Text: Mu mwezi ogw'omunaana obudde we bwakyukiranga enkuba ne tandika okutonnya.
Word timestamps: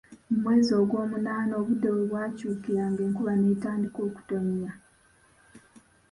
Mu 0.29 0.35
mwezi 0.41 0.71
ogw'omunaana 0.81 1.53
obudde 1.61 1.89
we 1.95 2.01
bwakyukiranga 2.09 3.01
enkuba 3.07 3.33
ne 3.35 3.53
tandika 3.63 3.99
okutonnya. 4.07 4.71